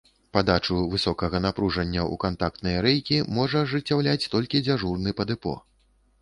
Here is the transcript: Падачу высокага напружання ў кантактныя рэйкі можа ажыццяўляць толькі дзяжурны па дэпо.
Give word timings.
Падачу 0.35 0.77
высокага 0.93 1.41
напружання 1.47 2.01
ў 2.03 2.15
кантактныя 2.23 2.79
рэйкі 2.87 3.21
можа 3.37 3.63
ажыццяўляць 3.67 4.29
толькі 4.37 4.65
дзяжурны 4.71 5.15
па 5.21 5.29
дэпо. 5.35 5.55